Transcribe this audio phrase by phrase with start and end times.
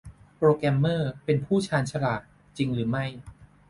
[0.37, 2.21] โปรแกรมเมอร์ เป็นผู้ชาญฉลาด
[2.57, 3.05] จริงหรือไม่